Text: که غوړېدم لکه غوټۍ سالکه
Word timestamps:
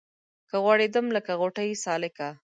که 0.49 0.55
غوړېدم 0.63 1.05
لکه 1.15 1.31
غوټۍ 1.39 1.71
سالکه 1.83 2.29